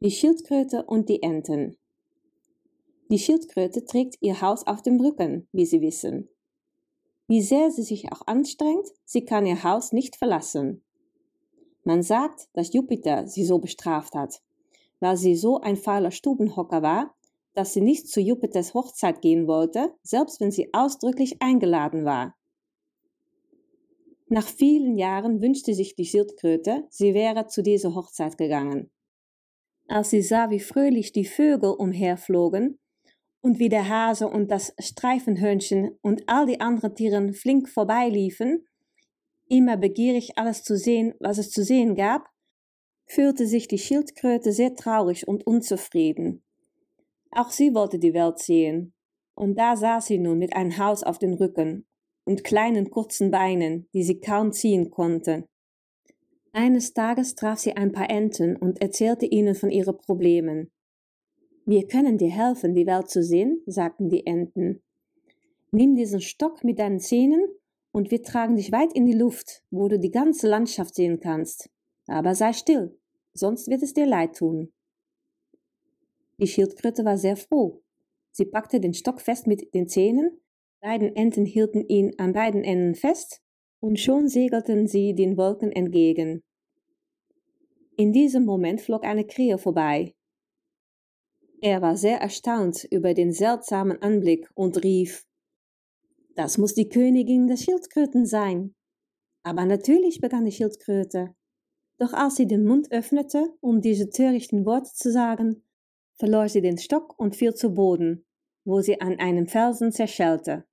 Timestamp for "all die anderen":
36.26-36.94